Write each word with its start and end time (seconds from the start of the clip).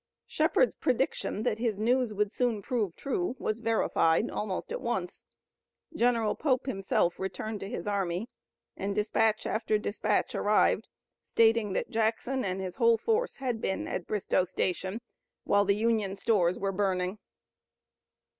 Shepard's 0.25 0.73
prediction 0.73 1.43
that 1.43 1.59
his 1.59 1.77
news 1.77 2.11
would 2.11 2.31
soon 2.31 2.63
prove 2.63 2.95
true 2.95 3.35
was 3.37 3.59
verified 3.59 4.31
almost 4.31 4.71
at 4.71 4.81
once. 4.81 5.23
General 5.95 6.33
Pope 6.33 6.65
himself 6.65 7.19
returned 7.19 7.59
to 7.59 7.69
his 7.69 7.85
army 7.85 8.27
and 8.75 8.95
dispatch 8.95 9.45
after 9.45 9.77
dispatch 9.77 10.33
arrived 10.33 10.87
stating 11.21 11.73
that 11.73 11.91
Jackson 11.91 12.43
and 12.43 12.59
his 12.59 12.77
whole 12.77 12.97
force 12.97 13.35
had 13.35 13.61
been 13.61 13.87
at 13.87 14.07
Bristoe 14.07 14.45
Station 14.45 15.01
while 15.43 15.65
the 15.65 15.75
Union 15.75 16.15
stores 16.15 16.57
were 16.57 16.71
burning. 16.71 17.19